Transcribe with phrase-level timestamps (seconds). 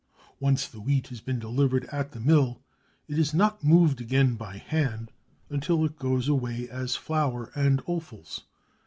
[0.39, 2.59] Once the wheat has been delivered at the mill
[3.07, 5.11] it is not moved again by hand
[5.47, 8.41] until it goes away as flour and offals.